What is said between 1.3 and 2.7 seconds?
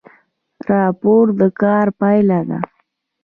د کار پایله ده